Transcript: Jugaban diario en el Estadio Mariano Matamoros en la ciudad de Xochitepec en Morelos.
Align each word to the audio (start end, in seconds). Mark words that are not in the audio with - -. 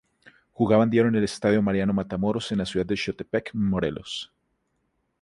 Jugaban 0.53 0.89
diario 0.89 1.09
en 1.09 1.15
el 1.17 1.23
Estadio 1.25 1.61
Mariano 1.61 1.93
Matamoros 1.93 2.51
en 2.51 2.57
la 2.57 2.65
ciudad 2.65 2.87
de 2.87 2.97
Xochitepec 2.97 3.53
en 3.53 3.65
Morelos. 3.69 4.33